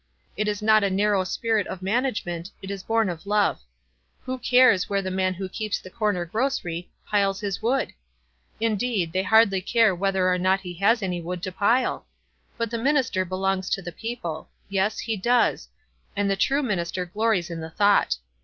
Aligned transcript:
It 0.35 0.47
is 0.47 0.63
not 0.63 0.83
a 0.83 0.89
narrow 0.89 1.23
spirit 1.23 1.67
of 1.67 1.83
manage 1.83 2.25
ment, 2.25 2.49
it 2.63 2.71
is 2.71 2.81
born 2.81 3.07
of 3.07 3.27
love. 3.27 3.61
Who 4.23 4.39
cares 4.39 4.89
where 4.89 5.03
the 5.03 5.11
man 5.11 5.35
who 5.35 5.47
keeps 5.47 5.77
the 5.77 5.91
corner 5.91 6.25
grocery, 6.25 6.89
piles 7.05 7.39
his 7.39 7.61
WISE 7.61 7.69
AXD 7.89 7.91
OTHERWISE. 7.91 8.61
137 8.61 8.71
wood? 8.71 8.71
Indeed, 8.71 9.13
they 9.13 9.21
hardly 9.21 9.61
care 9.61 9.93
whether 9.93 10.27
or 10.27 10.39
not 10.39 10.61
he 10.61 10.73
has 10.83 11.03
any 11.03 11.21
wood 11.21 11.43
to 11.43 11.51
pile. 11.51 12.07
But 12.57 12.71
the 12.71 12.79
minister 12.79 13.23
belongs 13.25 13.69
to 13.69 13.83
the 13.83 13.91
people. 13.91 14.49
Yes, 14.69 14.97
he 14.97 15.15
does: 15.15 15.67
and 16.15 16.31
the 16.31 16.35
true 16.35 16.63
minister 16.63 17.05
glories 17.05 17.51
in 17.51 17.59
the 17.59 17.69
thought. 17.69 18.15